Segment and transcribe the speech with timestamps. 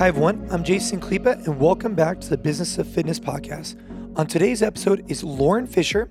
[0.00, 0.48] Hi, everyone.
[0.50, 3.76] I'm Jason Khalipa, and welcome back to the Business of Fitness podcast.
[4.16, 6.10] On today's episode is Lauren Fisher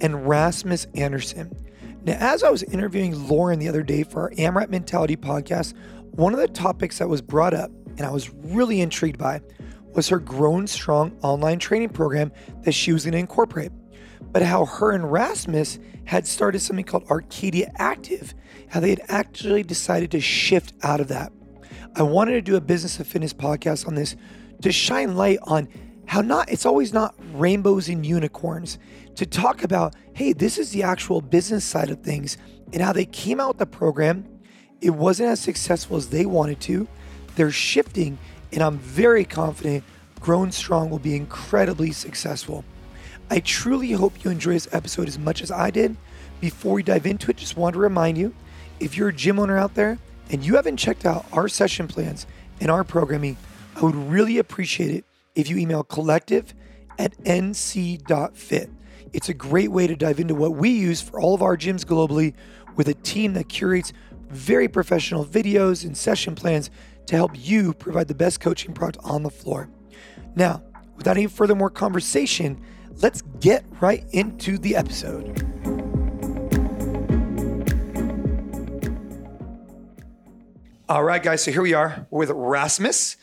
[0.00, 1.56] and Rasmus Andersen.
[2.02, 5.74] Now, as I was interviewing Lauren the other day for our AMRAP Mentality podcast,
[6.10, 9.42] one of the topics that was brought up and I was really intrigued by
[9.94, 13.70] was her Grown Strong online training program that she was going to incorporate.
[14.32, 18.34] But how her and Rasmus had started something called Arcadia Active,
[18.70, 21.32] how they had actually decided to shift out of that.
[21.96, 24.14] I wanted to do a business of fitness podcast on this
[24.62, 25.68] to shine light on
[26.06, 28.78] how not it's always not rainbows and unicorns
[29.16, 32.36] to talk about hey this is the actual business side of things
[32.72, 34.24] and how they came out with the program.
[34.80, 36.86] It wasn't as successful as they wanted to.
[37.34, 38.18] They're shifting
[38.52, 39.84] and i'm very confident
[40.20, 42.64] grown strong will be incredibly successful.
[43.30, 45.96] I truly hope you enjoy this episode as much as i did.
[46.40, 48.32] Before we dive into it just want to remind you
[48.78, 49.98] if you're a gym owner out there
[50.30, 52.26] and you haven't checked out our session plans
[52.60, 53.36] and our programming,
[53.76, 55.04] I would really appreciate it
[55.34, 56.54] if you email collective
[56.98, 58.70] at nc.fit.
[59.12, 61.84] It's a great way to dive into what we use for all of our gyms
[61.84, 62.34] globally
[62.76, 63.92] with a team that curates
[64.28, 66.70] very professional videos and session plans
[67.06, 69.68] to help you provide the best coaching product on the floor.
[70.36, 70.62] Now,
[70.96, 72.60] without any further more conversation,
[73.02, 75.79] let's get right into the episode.
[80.90, 83.16] All right, guys, so here we are with Rasmus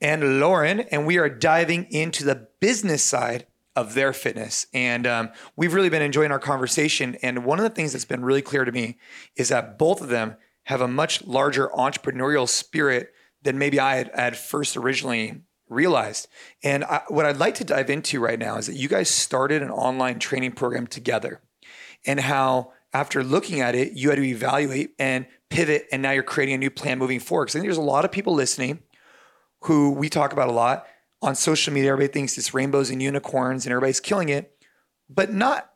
[0.00, 4.66] and Lauren, and we are diving into the business side of their fitness.
[4.74, 7.16] And um, we've really been enjoying our conversation.
[7.22, 8.98] And one of the things that's been really clear to me
[9.36, 14.10] is that both of them have a much larger entrepreneurial spirit than maybe I had,
[14.12, 16.26] had first originally realized.
[16.64, 19.62] And I, what I'd like to dive into right now is that you guys started
[19.62, 21.40] an online training program together
[22.04, 26.22] and how after looking at it, you had to evaluate and pivot, and now you're
[26.22, 27.46] creating a new plan moving forward.
[27.46, 28.80] Because I think there's a lot of people listening
[29.62, 30.86] who we talk about a lot
[31.20, 31.92] on social media.
[31.92, 34.56] Everybody thinks it's rainbows and unicorns and everybody's killing it,
[35.08, 35.70] but not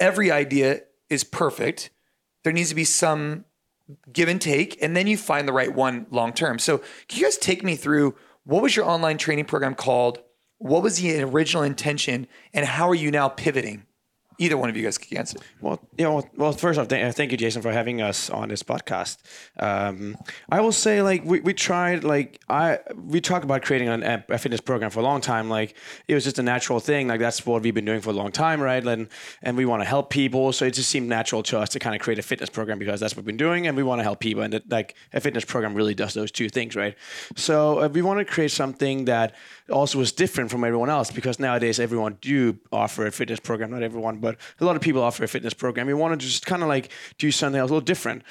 [0.00, 1.90] every idea is perfect.
[2.44, 3.44] There needs to be some
[4.12, 6.58] give and take, and then you find the right one long term.
[6.58, 6.78] So,
[7.08, 8.14] can you guys take me through
[8.44, 10.18] what was your online training program called?
[10.58, 13.84] What was the original intention, and how are you now pivoting?
[14.38, 15.38] Either one of you guys can answer.
[15.60, 18.62] Well, you know, well, first off, uh, thank you, Jason, for having us on this
[18.62, 19.18] podcast.
[19.58, 20.16] Um,
[20.48, 24.38] I will say, like, we, we tried, like, I we talked about creating an, a
[24.38, 25.48] fitness program for a long time.
[25.48, 25.74] Like,
[26.06, 27.08] it was just a natural thing.
[27.08, 28.84] Like, that's what we've been doing for a long time, right?
[28.86, 29.08] And
[29.42, 31.96] and we want to help people, so it just seemed natural to us to kind
[31.96, 34.04] of create a fitness program because that's what we've been doing, and we want to
[34.04, 34.42] help people.
[34.42, 36.94] And it, like, a fitness program really does those two things, right?
[37.36, 39.34] So uh, we want to create something that
[39.70, 43.82] also was different from everyone else because nowadays everyone do offer a fitness program, not
[43.82, 45.86] everyone, but but a lot of people offer a fitness program.
[45.86, 48.22] We want to just kind of like do something else a little different.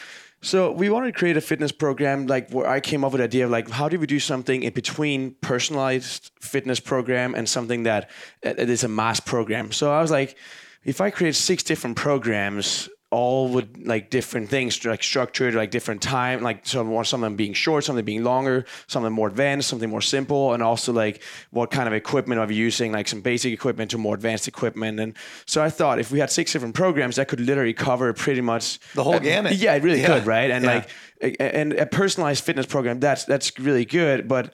[0.42, 3.26] So we wanted to create a fitness program like where I came up with the
[3.26, 7.84] idea of like how do we do something in between personalized fitness program and something
[7.84, 8.12] that
[8.44, 9.72] is a mass program.
[9.72, 10.38] So I was like,
[10.84, 16.02] if I create six different programs all with like different things like structured like different
[16.02, 19.06] time like some some of them being short some of them being longer some of
[19.06, 22.56] them more advanced something more simple and also like what kind of equipment are we
[22.56, 25.14] using like some basic equipment to more advanced equipment and
[25.46, 28.78] so i thought if we had six different programs that could literally cover pretty much
[28.94, 30.08] the whole uh, gamut yeah it really yeah.
[30.08, 30.74] could right and yeah.
[31.22, 34.54] like and a personalized fitness program that's that's really good but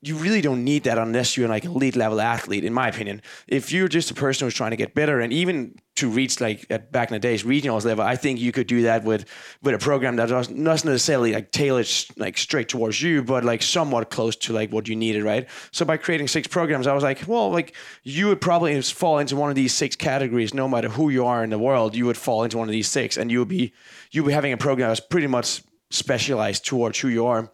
[0.00, 3.20] you really don't need that unless you're like elite level athlete, in my opinion.
[3.48, 6.64] If you're just a person who's trying to get better and even to reach like
[6.70, 9.24] at back in the days regionals level, I think you could do that with
[9.60, 14.10] with a program that doesn't necessarily like tailored like straight towards you, but like somewhat
[14.10, 15.48] close to like what you needed, right?
[15.72, 19.34] So by creating six programs, I was like, well, like you would probably fall into
[19.34, 22.16] one of these six categories, no matter who you are in the world, you would
[22.16, 23.72] fall into one of these six, and you would be
[24.12, 27.50] you would be having a program that's pretty much specialized towards who you are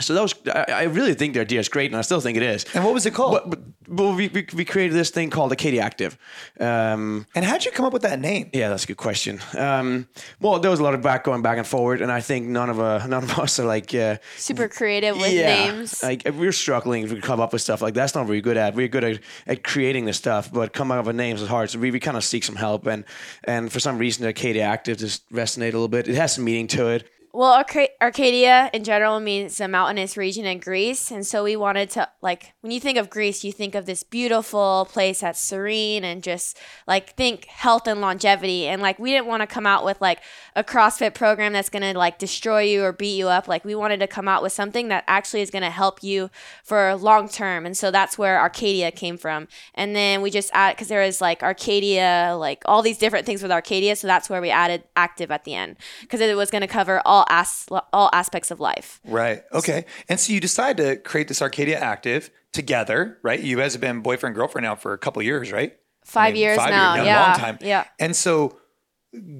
[0.00, 2.36] so that was I, I, really think the idea is great, and I still think
[2.36, 2.64] it is.
[2.74, 3.32] And what was it called?
[3.32, 6.18] But, but, but we, we, we, created this thing called Arcadia Active.
[6.60, 8.50] Um, and how'd you come up with that name?
[8.52, 9.40] Yeah, that's a good question.
[9.56, 10.08] Um,
[10.40, 12.70] well, there was a lot of back going back and forward, and I think none
[12.70, 16.02] of uh, none of us are like uh, super creative with yeah, names.
[16.02, 18.74] Like we're struggling to come up with stuff like that's not very good at.
[18.74, 21.70] We're good at, at creating the stuff, but coming up with names is hard.
[21.70, 23.04] So we, we kind of seek some help, and
[23.44, 26.08] and for some reason, Arcadia Active just resonated a little bit.
[26.08, 27.10] It has some meaning to it.
[27.38, 31.12] Well, Arc- Arcadia in general means a mountainous region in Greece.
[31.12, 34.02] And so we wanted to, like, when you think of Greece, you think of this
[34.02, 36.58] beautiful place that's serene and just,
[36.88, 38.66] like, think health and longevity.
[38.66, 40.18] And, like, we didn't want to come out with, like,
[40.56, 43.46] a CrossFit program that's going to, like, destroy you or beat you up.
[43.46, 46.30] Like, we wanted to come out with something that actually is going to help you
[46.64, 47.64] for long term.
[47.64, 49.46] And so that's where Arcadia came from.
[49.76, 53.44] And then we just add, because there is, like, Arcadia, like, all these different things
[53.44, 53.94] with Arcadia.
[53.94, 57.00] So that's where we added active at the end because it was going to cover
[57.04, 59.00] all as all aspects of life.
[59.04, 59.42] Right.
[59.52, 59.84] Okay.
[60.08, 63.40] And so you decide to create this Arcadia Active together, right?
[63.40, 65.76] You guys have been boyfriend girlfriend now for a couple years, right?
[66.04, 67.26] Five years now, a yeah.
[67.26, 67.58] long time.
[67.60, 67.84] Yeah.
[67.98, 68.58] And so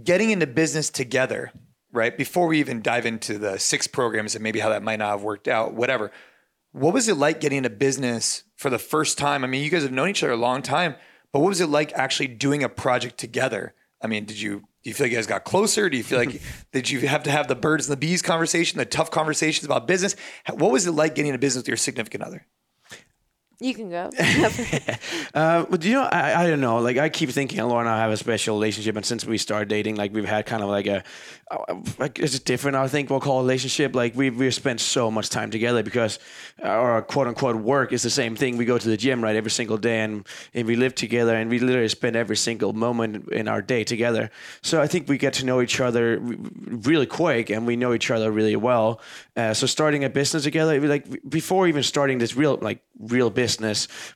[0.02, 1.50] getting into business together,
[1.93, 2.17] right?
[2.17, 5.23] Before we even dive into the six programs and maybe how that might not have
[5.23, 6.11] worked out, whatever.
[6.73, 9.43] What was it like getting into business for the first time?
[9.43, 10.96] I mean, you guys have known each other a long time,
[11.32, 13.75] but what was it like actually doing a project together?
[14.02, 15.90] I mean, did you do you feel like you guys got closer?
[15.90, 16.40] Do you feel like
[16.73, 19.87] did you have to have the birds and the bees conversation, the tough conversations about
[19.87, 20.17] business?
[20.50, 22.46] What was it like getting into business with your significant other?
[23.60, 24.10] You can go.
[25.34, 26.78] Uh, but you know, I, I don't know.
[26.78, 29.69] Like I keep thinking, Laura and I have a special relationship, and since we started
[29.69, 31.05] dating, like we've had kind of like a,
[31.99, 32.76] like it's different.
[32.76, 33.94] I think we'll call a relationship.
[33.94, 36.19] Like we've we've spent so much time together because
[36.62, 38.56] our quote unquote work is the same thing.
[38.56, 41.50] We go to the gym right every single day, and and we live together, and
[41.50, 44.31] we literally spend every single moment in our day together.
[44.62, 48.10] So I think we get to know each other really quick, and we know each
[48.10, 49.00] other really well.
[49.37, 53.47] Uh, so starting a business together, like before even starting this real like real business,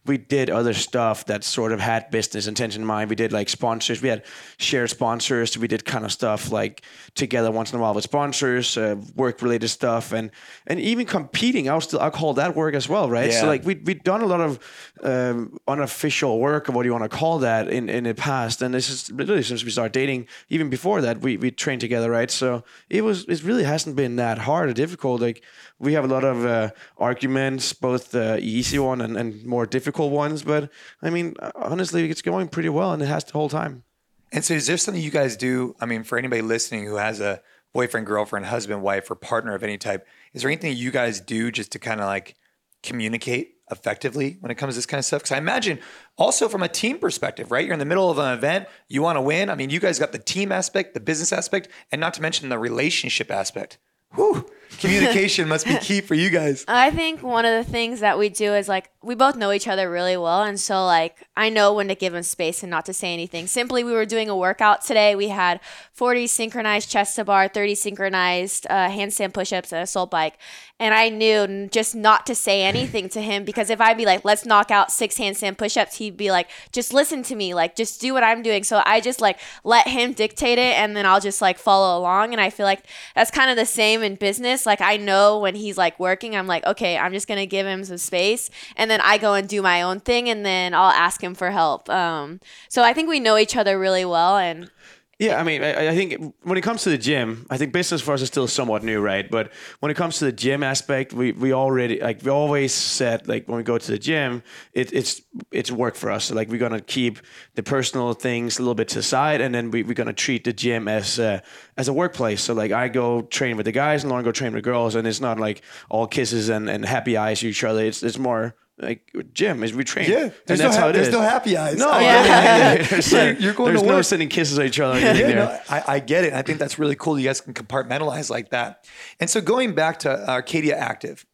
[0.05, 3.11] we did other stuff that sort of had business intention in mind.
[3.11, 4.25] We did like sponsors, we had
[4.59, 6.83] shared sponsors, we did kind of stuff like
[7.15, 10.31] together once in a while with sponsors, uh, work related stuff, and
[10.67, 11.69] and even competing.
[11.69, 13.33] I'll still I'll call that work as well, right?
[13.33, 14.59] So like we we'd done a lot of
[15.03, 18.63] um, unofficial work, or what do you want to call that, in in the past,
[18.63, 20.27] and this is literally since we started dating.
[20.49, 22.31] Even before that, we we trained together, right?
[22.31, 25.21] So it was it really hasn't been that hard or difficult.
[25.21, 25.43] Like
[25.79, 30.13] we have a lot of uh, arguments, both uh, easy one and, and more difficult
[30.13, 30.43] ones.
[30.43, 30.71] But
[31.01, 33.85] I mean, honestly, it's going pretty well, and it has the whole time.
[34.33, 35.75] And so, is there something you guys do?
[35.81, 37.43] I mean, for anybody listening who has a
[37.73, 41.51] boyfriend, girlfriend, husband, wife, or partner of any type, is there anything you guys do
[41.51, 42.35] just to kind of like
[42.83, 45.23] communicate effectively when it comes to this kind of stuff?
[45.23, 45.79] Because I imagine
[46.19, 47.65] also from a team perspective, right?
[47.65, 49.51] You're in the middle of an event, you want to win.
[49.51, 52.49] I mean, you guys got the team aspect, the business aspect, and not to mention
[52.49, 53.79] the relationship aspect.
[54.15, 54.47] Whew,
[54.79, 56.65] communication must be key for you guys.
[56.69, 59.67] I think one of the things that we do is like we both know each
[59.67, 62.87] other really well, and so like I know when to give him space and not
[62.87, 63.47] to say anything.
[63.47, 65.15] Simply, we were doing a workout today.
[65.15, 65.61] We had
[65.93, 70.39] 40 synchronized chest to bar, 30 synchronized uh, handstand push-ups, and assault bike.
[70.79, 74.25] And I knew just not to say anything to him because if I'd be like,
[74.25, 78.01] "Let's knock out six handstand push-ups," he'd be like, "Just listen to me, like just
[78.01, 81.21] do what I'm doing." So I just like let him dictate it, and then I'll
[81.21, 82.33] just like follow along.
[82.33, 82.85] And I feel like
[83.15, 84.62] that's kind of the same in business.
[84.67, 87.85] Like I know when he's like working, I'm like, okay, I'm just gonna give him
[87.85, 91.23] some space, and then I go and do my own thing, and then I'll ask
[91.23, 91.89] him for help.
[91.89, 94.71] Um, so I think we know each other really well, and
[95.19, 98.01] Yeah, I mean, I, I think when it comes to the gym, I think business
[98.01, 99.31] for us is still somewhat new, right?
[99.31, 103.29] But when it comes to the gym aspect, we, we already like we always said
[103.29, 104.43] like when we go to the gym,
[104.73, 105.23] it, it's
[105.53, 106.25] it's work for us.
[106.25, 107.21] So like we're gonna keep
[107.55, 110.43] the personal things a little bit to the side, and then we, we're gonna treat
[110.43, 111.43] the gym as a,
[111.77, 112.43] as a workplace.
[112.43, 114.97] So like I go train with the guys, and Lauren go train with the girls,
[114.97, 117.85] and it's not like all kisses and, and happy eyes to each other.
[117.85, 120.11] It's it's more like gym is we train.
[120.11, 121.13] Yeah, and there's, no, that's ha- how it there's is.
[121.15, 121.79] no happy eyes.
[121.79, 122.23] No, I Yeah.
[122.23, 122.81] get it.
[122.83, 124.05] yeah, there's, Yeah, you're going there's to no work.
[124.05, 124.95] sending kisses at each other.
[124.99, 125.61] or anything Yeah, there.
[125.71, 126.33] no, I, I get it.
[126.35, 127.19] I think that's really cool.
[127.19, 128.85] You guys can compartmentalize like that.
[129.21, 131.25] And so going back to Arcadia Active,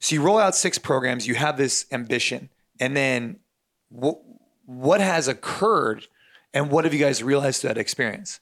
[0.00, 2.48] so you roll out six programs, you have this ambition,
[2.80, 3.36] and then
[3.90, 4.18] what
[4.66, 6.06] what has occurred,
[6.54, 8.40] and what have you guys realized through that experience?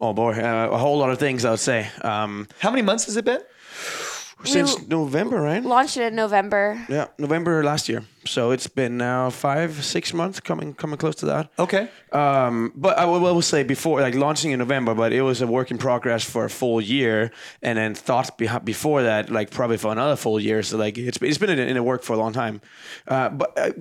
[0.00, 1.88] Oh boy, uh, a whole lot of things I would say.
[2.00, 3.40] Um, How many months has it been?
[4.44, 5.62] Since November, right?
[5.62, 6.84] launched it in November.
[6.88, 8.04] Yeah, November last year.
[8.24, 11.50] So it's been now five, six months, coming coming close to that.
[11.58, 11.88] Okay.
[12.12, 15.40] Um, but I will, I will say before, like launching in November, but it was
[15.42, 17.30] a work in progress for a full year,
[17.62, 20.62] and then thoughts behi- before that, like probably for another full year.
[20.62, 22.60] So like it's it's been in, in a work for a long time.
[23.08, 23.72] Uh, but uh,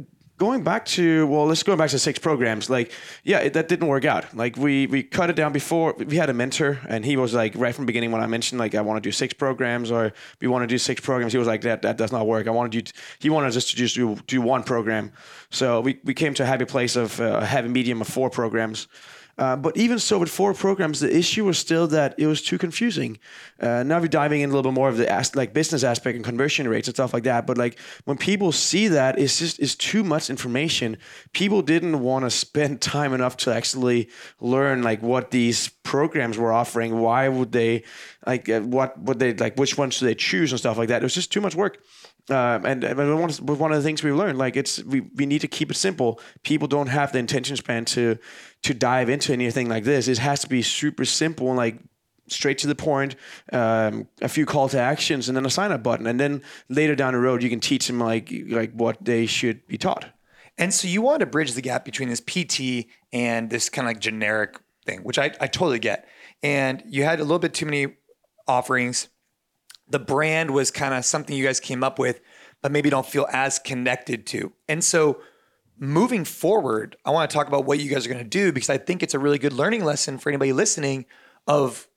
[0.42, 2.68] going back to well, let's go back to six programs.
[2.68, 2.92] Like
[3.24, 4.36] yeah, it, that didn't work out.
[4.36, 5.94] Like we we cut it down before.
[5.94, 8.58] We had a mentor, and he was like right from the beginning when I mentioned
[8.58, 11.32] like I want to do six programs or we want to do six programs.
[11.32, 12.48] He was like that that does not work.
[12.48, 12.82] I wanted you.
[12.82, 15.12] To, he wanted us to just do do one program.
[15.52, 18.88] So we, we came to a happy place of uh, heavy medium of four programs.
[19.38, 22.58] Uh, but even so, with four programs, the issue was still that it was too
[22.58, 23.18] confusing.
[23.60, 26.16] Uh, now we're diving in a little bit more of the as- like business aspect
[26.16, 27.48] and conversion rates and stuff like that.
[27.48, 30.98] But like when people see that, it's just it's too much information.
[31.34, 34.10] People didn't want to spend time enough to actually
[34.40, 37.00] learn like what these programs were offering.
[37.00, 37.84] Why would they
[38.26, 39.58] like uh, what would they like?
[39.58, 41.02] Which ones should they choose and stuff like that?
[41.02, 41.82] It was just too much work.
[42.32, 45.26] Um, and, and one of- one of the things we learned, like it's we, we
[45.26, 46.20] need to keep it simple.
[46.44, 48.18] People don't have the intention span to
[48.64, 50.08] to dive into anything like this.
[50.08, 51.78] It has to be super simple and like
[52.28, 53.16] straight to the point.
[53.52, 56.96] Um, a few call to actions and then a sign up button, and then later
[56.96, 60.06] down the road you can teach them like like what they should be taught.
[60.58, 63.90] And so you want to bridge the gap between this PT and this kind of
[63.90, 66.08] like generic thing, which I, I totally get.
[66.44, 67.96] And you had a little bit too many
[68.48, 69.08] offerings.
[69.92, 72.22] The brand was kind of something you guys came up with,
[72.62, 74.54] but maybe don't feel as connected to.
[74.68, 75.22] And so
[75.78, 78.70] moving forward, I want to talk about what you guys are going to do because
[78.70, 81.06] I think it's a really good learning lesson for anybody listening
[81.48, 81.88] of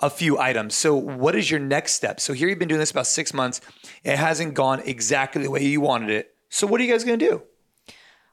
[0.00, 0.74] a few items.
[0.74, 2.20] So, what is your next step?
[2.20, 3.60] So, here you've been doing this about six months.
[4.02, 6.34] It hasn't gone exactly the way you wanted it.
[6.48, 7.42] So, what are you guys going to do?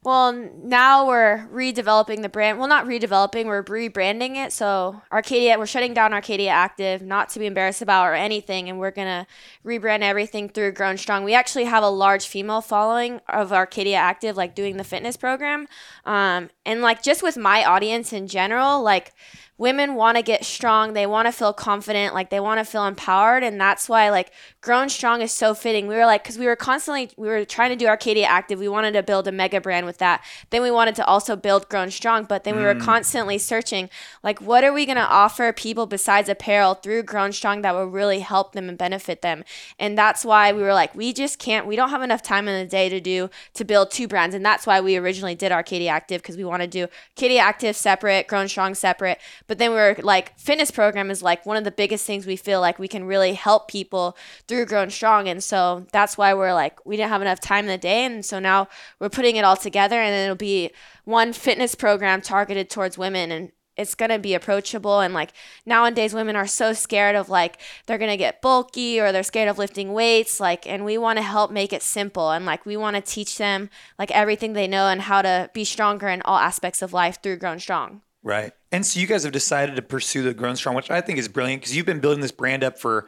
[0.02, 2.58] Well, now we're redeveloping the brand.
[2.58, 4.54] Well, not redeveloping, we're rebranding it.
[4.54, 8.70] So, Arcadia, we're shutting down Arcadia Active, not to be embarrassed about or anything.
[8.70, 9.28] And we're going to
[9.66, 11.26] rebrand everything through Grown Strong.
[11.26, 15.68] We actually have a large female following of Arcadia Active, like doing the fitness program.
[16.06, 19.12] Um, and like just with my audience in general, like,
[19.60, 22.86] women want to get strong they want to feel confident like they want to feel
[22.88, 25.88] empowered and that's why like grown strong is so fitting.
[25.88, 28.60] We were like because we were constantly we were trying to do arcadia active.
[28.60, 30.24] We wanted to build a mega brand with that.
[30.50, 32.82] Then we wanted to also build grown strong but then we were mm.
[32.82, 33.90] constantly searching
[34.22, 37.86] like what are we going to offer people besides apparel through grown strong that will
[37.86, 39.46] really help them and benefit them?
[39.80, 42.62] And that's why we were like we just can't we don't have enough time in
[42.62, 44.36] the day to do to build two brands.
[44.36, 47.78] And that's why we originally did arcadia active because we want to do arcadia active
[47.78, 49.20] separate grown strong separate.
[49.48, 52.36] But then we were like, fitness program is like one of the biggest things we
[52.36, 54.18] feel like we can really help people
[54.50, 55.30] through Grown Strong.
[55.30, 58.04] And so that's why we're like, we didn't have enough time in the day.
[58.04, 58.68] And so now
[59.00, 60.72] we're putting it all together and it'll be
[61.06, 63.32] one fitness program targeted towards women.
[63.32, 65.32] And it's going to be approachable and like
[65.66, 69.48] nowadays women are so scared of like they're going to get bulky or they're scared
[69.48, 72.76] of lifting weights like and we want to help make it simple and like we
[72.76, 76.38] want to teach them like everything they know and how to be stronger in all
[76.38, 78.52] aspects of life through grown strong Right.
[78.72, 81.28] And so you guys have decided to pursue the Grown Strong, which I think is
[81.28, 83.08] brilliant because you've been building this brand up for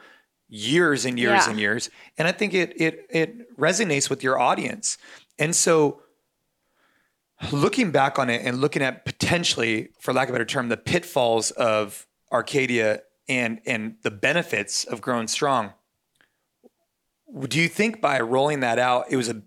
[0.54, 1.50] years and years Yeah.
[1.50, 1.88] and years.
[2.18, 4.98] And I think it it it resonates with your audience.
[5.38, 6.02] And so
[7.50, 10.76] looking back on it and looking at potentially, for lack of a better term, the
[10.76, 15.72] pitfalls of Arcadia and and the benefits of Grown Strong,
[17.48, 19.42] do you think by rolling that out, it was a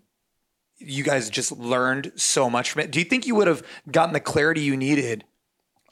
[0.78, 2.90] you guys just learned so much from it?
[2.90, 5.24] Do you think you would have gotten the clarity you needed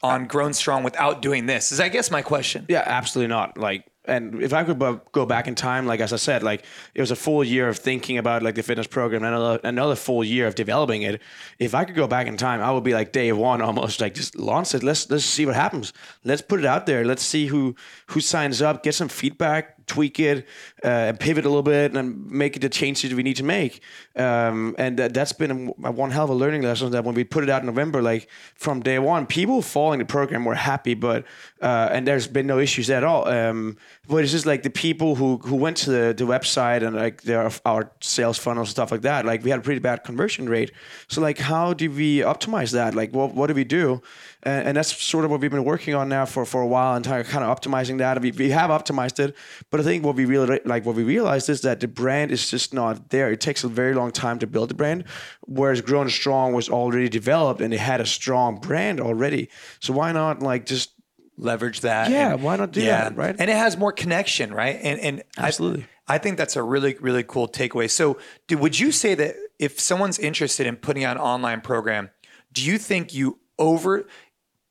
[0.03, 1.71] on Grown Strong without doing this?
[1.71, 2.65] Is I guess my question.
[2.67, 3.57] Yeah, absolutely not.
[3.57, 6.65] Like, and if I could bu- go back in time, like as I said, like
[6.93, 9.95] it was a full year of thinking about like the fitness program, and another another
[9.95, 11.21] full year of developing it.
[11.59, 14.13] If I could go back in time, I would be like day one, almost like
[14.13, 14.83] just launch it.
[14.83, 15.93] Let's let's see what happens.
[16.23, 17.05] Let's put it out there.
[17.05, 17.75] Let's see who
[18.07, 18.83] who signs up.
[18.83, 20.45] Get some feedback, tweak it,
[20.83, 23.81] uh, and pivot a little bit, and make the changes we need to make.
[24.15, 26.91] Um, and that, that's been a, one hell of a learning lesson.
[26.91, 30.05] That when we put it out in November, like from day one, people following the
[30.05, 31.25] program were happy, but
[31.61, 33.27] uh, and there's been no issues at all.
[33.27, 33.77] Um,
[34.07, 37.23] but it's just like the people who who went to the, the website and like
[37.23, 39.25] their our sales funnels stuff like that.
[39.25, 40.71] Like we had a pretty bad conversion rate.
[41.07, 42.95] So like, how do we optimize that?
[42.95, 44.01] Like, what what do we do?
[44.45, 46.95] And, and that's sort of what we've been working on now for for a while,
[46.95, 48.21] and kind of optimizing that.
[48.21, 49.35] We, we have optimized it,
[49.71, 52.49] but I think what we really like what we realized is that the brand is
[52.49, 53.31] just not there.
[53.31, 55.05] It takes a very long time to build the brand,
[55.41, 59.49] whereas Grown Strong was already developed and it had a strong brand already.
[59.79, 60.91] So why not like just
[61.37, 62.09] Leverage that.
[62.09, 63.35] Yeah, and- why not do that, right?
[63.37, 64.79] And it has more connection, right?
[64.81, 65.85] And and I- Absolutely.
[66.07, 67.89] I, think that's a really really cool takeaway.
[67.89, 72.09] So, do, would you say that if someone's interested in putting on an online program,
[72.53, 74.07] do you think you over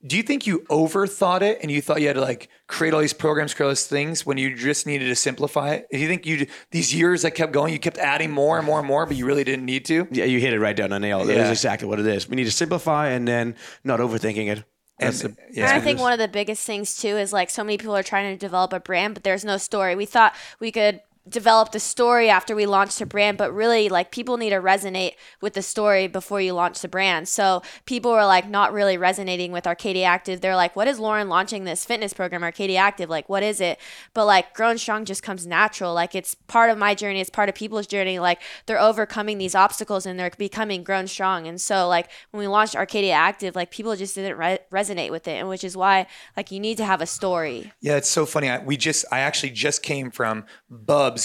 [0.07, 3.01] do you think you overthought it and you thought you had to like create all
[3.01, 5.87] these programs, create all these things when you just needed to simplify it?
[5.91, 8.79] Do you think you these years that kept going, you kept adding more and more
[8.79, 10.07] and more, but you really didn't need to?
[10.11, 11.27] Yeah, you hit it right down the nail.
[11.27, 11.37] Yeah.
[11.37, 12.29] That's exactly what it is.
[12.29, 14.65] We need to simplify and then not overthinking it.
[14.99, 15.69] And- the, yeah.
[15.69, 18.03] And I think one of the biggest things too is like so many people are
[18.03, 19.97] trying to develop a brand, but there's no story.
[19.97, 24.11] We thought we could develop the story after we launched the brand, but really like
[24.11, 27.27] people need to resonate with the story before you launch the brand.
[27.29, 30.43] So people were like not really resonating with Arcadia Active.
[30.43, 33.09] They're like, what is Lauren launching this fitness program, Arcadia Active?
[33.09, 33.79] Like, what is it?
[34.13, 35.95] But like Grown Strong just comes natural.
[35.95, 38.19] Like it's part of my journey, it's part of people's journey.
[38.19, 41.47] Like they're overcoming these obstacles and they're becoming grown strong.
[41.47, 45.27] And so like when we launched Arcadia Active, like people just didn't re- resonate with
[45.27, 45.39] it.
[45.39, 47.73] And which is why like you need to have a story.
[47.81, 48.51] Yeah, it's so funny.
[48.51, 50.45] I, we just, I actually just came from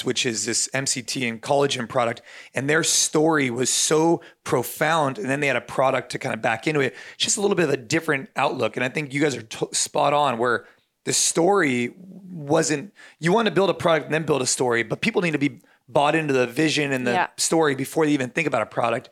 [0.06, 2.22] Which is this MCT and collagen product,
[2.54, 5.18] and their story was so profound.
[5.18, 6.96] And then they had a product to kind of back into it.
[7.16, 8.76] It's just a little bit of a different outlook.
[8.78, 10.66] And I think you guys are t- spot on where
[11.06, 11.94] the story
[12.30, 15.32] wasn't, you want to build a product and then build a story, but people need
[15.32, 17.28] to be bought into the vision and the Yeah.
[17.38, 19.10] story before they even think about a product.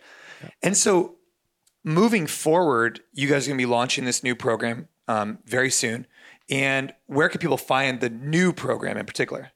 [0.61, 1.15] And so
[1.83, 6.05] moving forward, you guys are going to be launching this new program um, very soon.
[6.49, 9.51] And where can people find the new program in particular?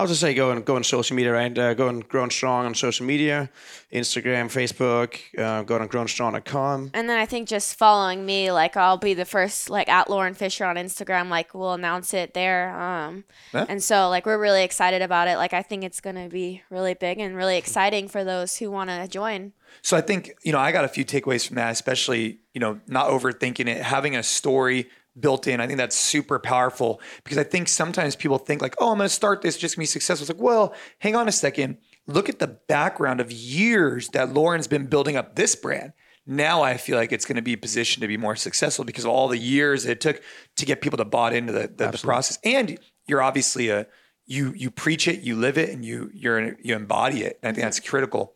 [0.00, 1.56] I'll just say go and go on social media, right?
[1.58, 3.50] Uh, go and Grown Strong on social media,
[3.92, 5.18] Instagram, Facebook.
[5.36, 6.90] Uh, go on GrownStrong.com.
[6.94, 10.34] And then I think just following me, like I'll be the first, like at Lauren
[10.34, 12.78] Fisher on Instagram, like we'll announce it there.
[12.78, 13.66] Um, Yeah.
[13.68, 15.36] and so like we're really excited about it.
[15.36, 18.90] Like I think it's gonna be really big and really exciting for those who want
[18.90, 19.52] to join.
[19.82, 22.80] So I think, you know, I got a few takeaways from that, especially, you know,
[22.86, 24.88] not overthinking it, having a story
[25.20, 25.60] built in.
[25.60, 29.08] I think that's super powerful because I think sometimes people think like, oh, I'm going
[29.08, 30.24] to start this just to be successful.
[30.24, 31.78] It's like, well, hang on a second.
[32.06, 35.92] Look at the background of years that Lauren's been building up this brand.
[36.26, 39.10] Now I feel like it's going to be positioned to be more successful because of
[39.10, 40.22] all the years it took
[40.56, 42.38] to get people to bought into the, the, the process.
[42.44, 43.86] And you're obviously a
[44.28, 47.38] you you preach it, you live it, and you you're you embody it.
[47.42, 47.88] And I think that's mm-hmm.
[47.88, 48.34] critical.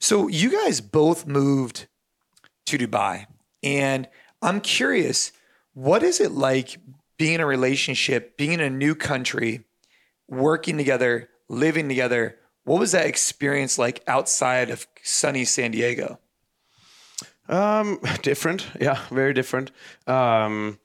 [0.00, 1.86] So you guys both moved
[2.66, 3.26] to Dubai,
[3.62, 4.08] and
[4.42, 5.32] I'm curious,
[5.76, 6.78] what is it like
[7.18, 9.64] being in a relationship, being in a new country,
[10.26, 12.38] working together, living together?
[12.64, 16.18] What was that experience like outside of sunny San Diego?
[17.50, 19.70] Um, different, yeah, very different.
[20.06, 20.78] Um,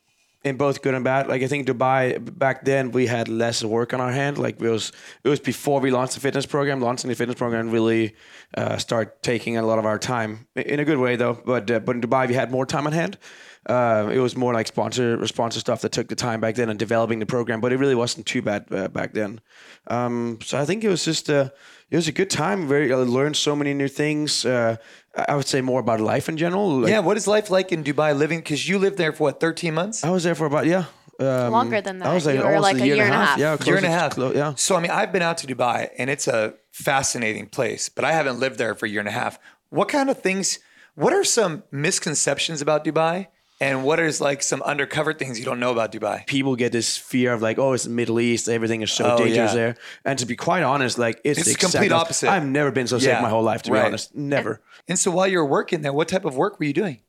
[0.44, 1.28] in both good and bad.
[1.28, 4.38] Like I think Dubai back then we had less work on our hand.
[4.38, 4.92] Like it was
[5.24, 6.82] it was before we launched the fitness program.
[6.82, 8.16] Launching the fitness program really
[8.58, 11.40] uh, start taking a lot of our time in a good way though.
[11.46, 13.18] But uh, but in Dubai we had more time on hand.
[13.68, 16.80] Uh, it was more like sponsor sponsor stuff that took the time back then and
[16.80, 17.62] developing the program.
[17.62, 19.40] But it really wasn't too bad uh, back then.
[19.88, 21.54] Um, so I think it was just a
[21.92, 22.68] it was a good time.
[22.68, 24.46] Very I learned so many new things.
[24.46, 24.78] Uh,
[25.32, 26.80] I would say more about life in general.
[26.80, 28.40] Like, yeah, what is life like in Dubai living?
[28.40, 30.04] Because you lived there for what, 13 months?
[30.04, 30.86] I was there for about yeah.
[31.20, 32.08] Um, Longer than that.
[32.08, 33.38] I was like You were almost like a year, and a half.
[33.38, 34.16] Yeah, year and a half.
[34.16, 34.54] clo- yeah.
[34.56, 38.14] So I mean, I've been out to Dubai and it's a fascinating place, but I
[38.14, 39.38] haven't lived there for a year and a half.
[39.70, 40.60] What kind of things?
[40.96, 43.28] What are some misconceptions about Dubai?
[43.62, 46.26] And what is like some undercover things you don't know about Dubai?
[46.26, 49.18] People get this fear of like, oh, it's the Middle East, everything is so Oh,
[49.18, 49.56] dangerous yeah.
[49.56, 49.76] there.
[50.04, 52.30] And to be quite honest, like it's, It's the complete opposite.
[52.30, 54.16] I've never been so safe Yeah, my whole life, to be honest.
[54.16, 54.62] Never.
[54.88, 57.02] And so while you were working there, what type of work were you doing?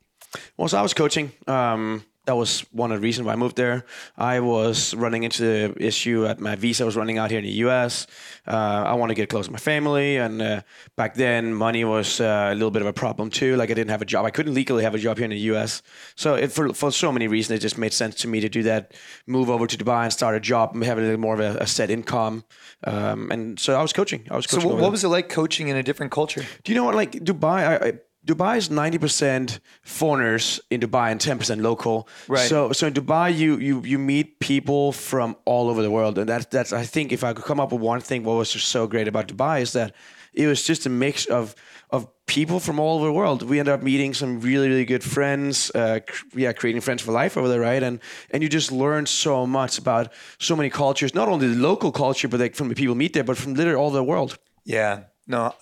[0.55, 1.31] Well, so I was coaching.
[1.47, 3.85] Um, that was one of the reasons why I moved there.
[4.17, 7.51] I was running into the issue at my visa was running out here in the
[7.67, 8.07] U.S.
[8.47, 8.51] Uh,
[8.87, 10.61] I want to get close to my family, and uh,
[10.95, 13.55] back then money was uh, a little bit of a problem too.
[13.57, 14.25] Like I didn't have a job.
[14.25, 15.81] I couldn't legally have a job here in the U.S.
[16.15, 18.63] So it, for for so many reasons, it just made sense to me to do
[18.63, 18.93] that.
[19.27, 21.57] Move over to Dubai and start a job, and have a little more of a,
[21.59, 22.45] a set income.
[22.85, 24.27] Um, and so I was coaching.
[24.31, 24.69] I was So coaching.
[24.71, 26.45] what, what was it like coaching in a different culture?
[26.63, 26.95] Do you know what?
[26.95, 27.93] Like Dubai, I, I,
[28.25, 32.07] Dubai is ninety percent foreigners in Dubai and ten percent local.
[32.27, 32.47] Right.
[32.47, 36.27] So, so in Dubai, you you you meet people from all over the world, and
[36.29, 36.71] that's that's.
[36.71, 39.07] I think if I could come up with one thing, what was just so great
[39.07, 39.93] about Dubai is that
[40.33, 41.53] it was just a mix of
[41.89, 43.43] of people from all over the world.
[43.43, 45.69] We ended up meeting some really really good friends.
[45.75, 47.83] Uh, cr- yeah, creating friends for life over there, right?
[47.83, 47.99] And
[48.31, 52.29] and you just learn so much about so many cultures, not only the local culture,
[52.29, 54.37] but like from the people meet there, but from literally all over the world.
[54.63, 55.53] Yeah, no,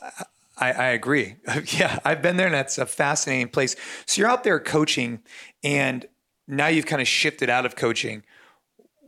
[0.61, 1.35] I, I agree.
[1.77, 3.75] yeah, I've been there and that's a fascinating place.
[4.05, 5.19] So you're out there coaching
[5.63, 6.05] and
[6.47, 8.23] now you've kind of shifted out of coaching.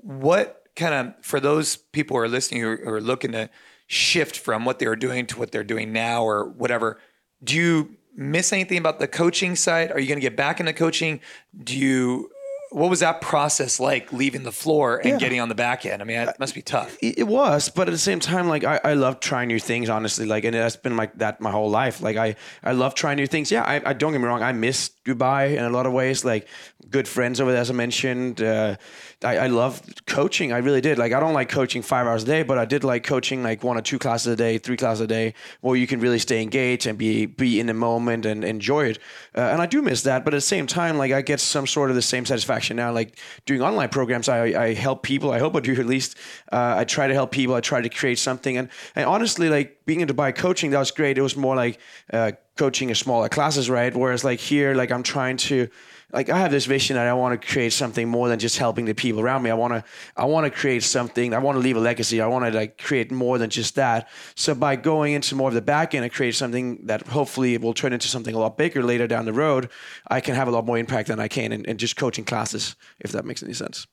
[0.01, 3.49] What kind of, for those people who are listening who are, who are looking to
[3.85, 6.99] shift from what they were doing to what they're doing now or whatever,
[7.43, 9.91] do you miss anything about the coaching side?
[9.91, 11.19] Are you going to get back into coaching?
[11.63, 12.31] Do you,
[12.73, 16.01] what was that process like leaving the floor and getting on the back end?
[16.01, 16.97] I mean, it must be tough.
[17.01, 19.89] it it was but at the same time like I, I love trying new things
[19.89, 22.01] honestly like and that's been like that my whole life.
[22.01, 23.51] Like i i love trying new things.
[23.51, 26.25] Yeah i, I don't get me wrong i miss dubai in a lot of ways
[26.25, 26.47] like
[26.89, 28.75] good friends over there as i mentioned uh,
[29.23, 30.97] I, I love coaching i really did.
[30.97, 33.63] Like i don't like coaching five hours a day but i did like coaching like
[33.63, 36.41] one or two classes a day three classes a day where you can really stay
[36.41, 38.97] engaged and be be in the moment and enjoy it.
[39.35, 41.67] Uh, and i do miss that but at the same time like i get some
[41.67, 45.39] sort of the same satisfaction now like doing online programs i, I help people i
[45.39, 46.17] hope i do at least
[46.51, 48.57] uh, i try to help people i try to create something.
[48.57, 51.17] And, and honestly like being in dubai coaching that was great.
[51.17, 51.79] It was more like
[52.11, 53.95] uh, coaching a smaller classes right?
[53.95, 55.67] Whereas like here like i'm trying to
[56.13, 58.85] like I have this vision that I want to create something more than just helping
[58.85, 59.49] the people around me.
[59.49, 59.83] I want to
[60.15, 61.33] I want to create something.
[61.33, 62.21] I want to leave a legacy.
[62.21, 64.07] I want to like create more than just that.
[64.35, 67.73] So by going into more of the back end and create something that hopefully will
[67.73, 69.69] turn into something a lot bigger later down the road,
[70.07, 72.75] I can have a lot more impact than I can in, in just coaching classes,
[72.99, 73.87] if that makes any sense.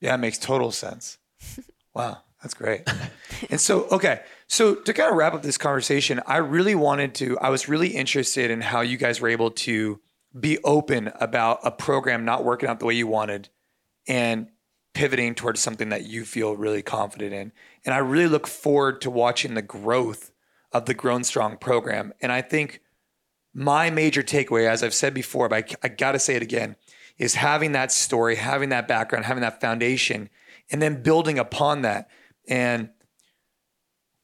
[0.00, 1.18] Yeah, it makes total sense.
[1.94, 2.88] Wow, that's great.
[3.50, 7.36] and so, okay, so to kind of wrap up this conversation, I really wanted to,
[7.40, 9.98] I was really interested in how you guys were able to
[10.40, 13.48] be open about a program not working out the way you wanted
[14.06, 14.48] and
[14.94, 17.52] pivoting towards something that you feel really confident in.
[17.84, 20.32] And I really look forward to watching the growth
[20.72, 22.12] of the Grown Strong program.
[22.20, 22.80] And I think
[23.54, 26.76] my major takeaway, as I've said before, but I, I got to say it again,
[27.16, 30.30] is having that story, having that background, having that foundation,
[30.70, 32.08] and then building upon that.
[32.48, 32.90] And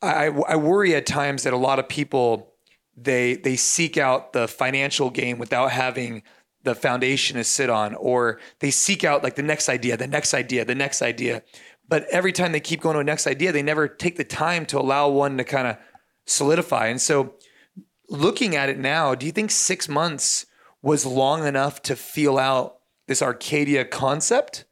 [0.03, 2.54] I, I worry at times that a lot of people
[2.97, 6.23] they they seek out the financial gain without having
[6.63, 10.35] the foundation to sit on, or they seek out like the next idea, the next
[10.35, 11.43] idea, the next idea.
[11.87, 14.65] But every time they keep going to a next idea, they never take the time
[14.67, 15.77] to allow one to kind of
[16.27, 16.87] solidify.
[16.87, 17.35] And so,
[18.09, 20.47] looking at it now, do you think six months
[20.81, 24.65] was long enough to feel out this Arcadia concept?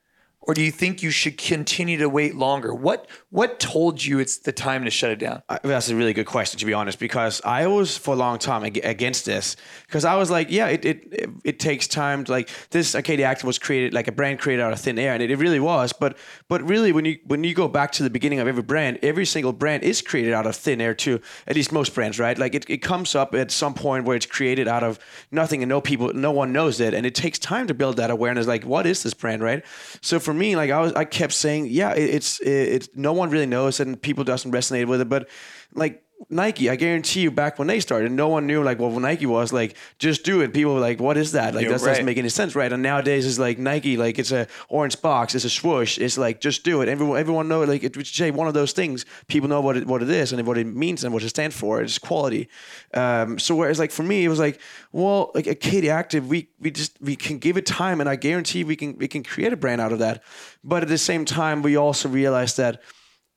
[0.42, 2.74] Or do you think you should continue to wait longer?
[2.74, 5.42] What what told you it's the time to shut it down?
[5.62, 8.64] That's a really good question, to be honest, because I was for a long time
[8.64, 12.24] against this because I was like, yeah, it, it it takes time.
[12.24, 15.14] To, like this Arcadia Active was created like a brand created out of thin air,
[15.14, 15.92] and it, it really was.
[15.92, 18.98] But but really, when you when you go back to the beginning of every brand,
[19.02, 21.20] every single brand is created out of thin air too.
[21.46, 22.36] At least most brands, right?
[22.36, 24.98] Like it, it comes up at some point where it's created out of
[25.30, 28.10] nothing, and no people, no one knows it, and it takes time to build that
[28.10, 28.46] awareness.
[28.46, 29.64] Like, what is this brand, right?
[30.00, 33.30] So for me, like I was, I kept saying, yeah, it, it's it's no one
[33.30, 35.28] really knows, and people doesn't resonate with it, but
[35.74, 39.26] like Nike, I guarantee you, back when they started, no one knew like what Nike
[39.26, 39.52] was.
[39.52, 40.52] Like, just do it.
[40.52, 41.86] People were like, "What is that?" Like, that right.
[41.86, 42.72] doesn't make any sense, right?
[42.72, 45.98] And nowadays, it's like Nike, like it's a orange box, it's a swoosh.
[45.98, 46.88] It's like just do it.
[46.88, 49.04] Everyone, everyone know like it would say one of those things.
[49.26, 51.56] People know what it what it is and what it means and what it stands
[51.56, 51.82] for.
[51.82, 52.48] It's quality.
[52.94, 54.60] Um, so whereas like for me, it was like,
[54.92, 58.64] well, like Arcadia Active, we we just we can give it time, and I guarantee
[58.64, 60.22] we can we can create a brand out of that.
[60.64, 62.80] But at the same time, we also realized that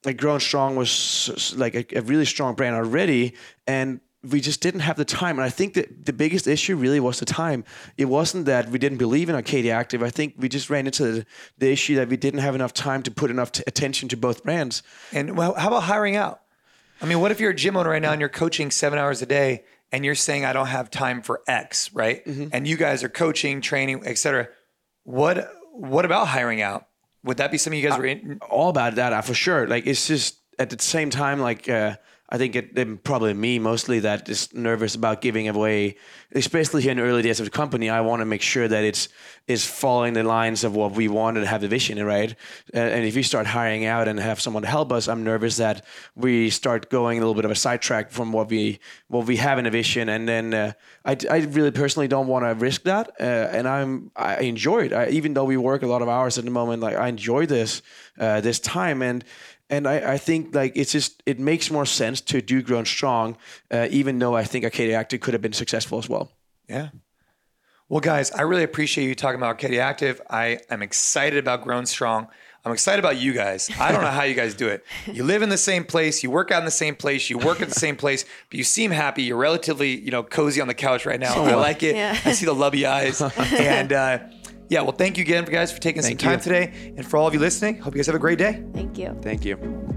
[0.05, 3.33] like Grown Strong was like a, a, really strong brand already,
[3.67, 5.37] and we just didn't have the time.
[5.37, 7.63] And I think that the biggest issue really was the time.
[7.97, 10.01] It wasn't that we didn't believe in Arcadia Active.
[10.01, 11.25] I think we just ran into the,
[11.57, 14.43] the issue that we didn't have enough time to put enough t- attention to both
[14.43, 14.83] brands.
[15.11, 16.41] And well, how about hiring out?
[17.01, 19.21] I mean, what if you're a gym owner right now and you're coaching seven hours
[19.21, 22.25] a day and you're saying I don't have time for X, right?
[22.25, 22.47] Mm-hmm.
[22.51, 24.47] And you guys are coaching, training, etc.
[25.03, 26.87] What what about hiring out?
[27.25, 28.39] Would that be something you guys were in?
[28.49, 29.67] All about that, uh, for sure.
[29.67, 33.59] Like it's just at the same time, like uh, I think it, it, probably me
[33.59, 35.97] mostly that is nervous about giving away,
[36.33, 37.88] especially here in the early days of the company.
[37.88, 39.09] I want to make sure that it's
[39.47, 42.35] is following the lines of what we wanted to have the vision, right?
[42.73, 45.85] And if we start hiring out and have someone to help us, I'm nervous that
[46.15, 49.59] we start going a little bit of a sidetrack from what we what we have
[49.59, 50.71] in a vision, and then uh,
[51.05, 53.11] I, I really personally don't want to risk that.
[53.19, 56.39] Uh, and I'm I enjoy it, I, even though we work a lot of hours
[56.39, 56.81] at the moment.
[56.81, 57.83] Like I enjoy this
[58.19, 59.23] uh, this time and
[59.69, 63.38] and I, I, think like it's just it makes more sense to do grown strong
[63.71, 66.32] uh, even though i think arcadia active could have been successful as well.
[66.69, 66.89] Yeah.
[67.89, 70.21] Well guys i really appreciate you talking about arcadia active.
[70.30, 72.28] I am excited about grown strong.
[72.63, 73.69] I'm excited about you guys.
[73.80, 74.84] I don't know how you guys do it.
[75.06, 76.23] You live in the same place.
[76.23, 77.30] You work out in the same place.
[77.30, 79.21] You work at the same place but you seem happy.
[79.21, 81.43] You're relatively you know cozy on the couch right now.
[81.43, 81.95] I like it.
[81.95, 82.19] Yeah.
[82.25, 83.21] i see the lovey eyes.
[83.56, 84.19] And uh,
[84.69, 86.43] yeah, well, thank you again, guys, for taking thank some time you.
[86.43, 86.93] today.
[86.97, 88.63] And for all of you listening, hope you guys have a great day.
[88.73, 89.17] Thank you.
[89.21, 89.94] Thank you.